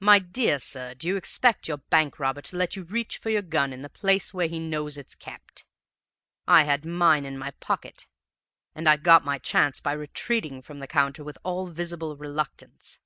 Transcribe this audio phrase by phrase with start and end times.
[0.00, 3.40] My dear sir, do you expect your bank robber to let you reach for your
[3.40, 5.64] gun in the place where he knows it's kept?
[6.46, 8.06] I had mine in my pocket,
[8.74, 12.98] and I got my chance by retreating from the counter with all visible reluctance.'